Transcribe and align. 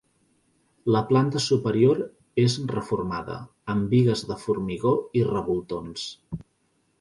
La 0.93 1.01
planta 1.09 1.41
superior 1.47 2.01
és 2.45 2.55
reformada, 2.71 3.35
amb 3.75 3.93
bigues 3.93 4.25
de 4.31 4.39
formigó 4.47 4.95
i 5.21 5.25
revoltons. 5.29 6.09